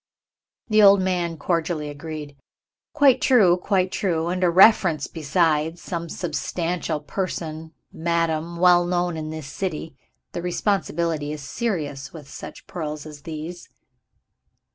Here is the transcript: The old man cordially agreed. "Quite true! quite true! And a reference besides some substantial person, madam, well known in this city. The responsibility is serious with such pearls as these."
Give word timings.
The 0.69 0.81
old 0.81 0.99
man 0.99 1.37
cordially 1.37 1.87
agreed. 1.87 2.35
"Quite 2.91 3.21
true! 3.21 3.55
quite 3.55 3.91
true! 3.91 4.29
And 4.29 4.43
a 4.43 4.49
reference 4.49 5.05
besides 5.05 5.79
some 5.79 6.09
substantial 6.09 7.01
person, 7.01 7.73
madam, 7.93 8.57
well 8.57 8.83
known 8.83 9.15
in 9.15 9.29
this 9.29 9.45
city. 9.45 9.95
The 10.31 10.41
responsibility 10.41 11.31
is 11.31 11.43
serious 11.43 12.13
with 12.13 12.27
such 12.27 12.65
pearls 12.65 13.05
as 13.05 13.21
these." 13.21 13.69